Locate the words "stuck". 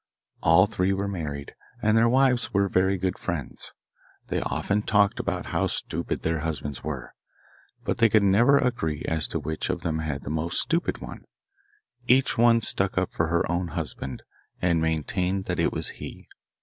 12.61-12.97